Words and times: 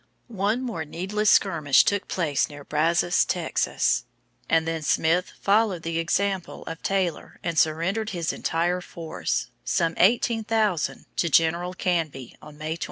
One 0.29 0.63
more 0.63 0.83
needless 0.83 1.29
skirmish 1.29 1.83
took 1.85 2.07
place 2.07 2.49
near 2.49 2.63
Brazos, 2.63 3.23
Texas, 3.23 4.03
and 4.49 4.67
then 4.67 4.81
Smith 4.81 5.31
followed 5.39 5.83
the 5.83 5.99
example 5.99 6.63
of 6.63 6.81
Taylor 6.81 7.39
and 7.43 7.55
surrendered 7.59 8.09
his 8.09 8.33
entire 8.33 8.81
force, 8.81 9.51
some 9.63 9.93
eighteen 9.97 10.43
thousand, 10.43 11.05
to 11.17 11.29
General 11.29 11.75
Canby, 11.75 12.35
on 12.41 12.57
May 12.57 12.77
26. 12.77 12.79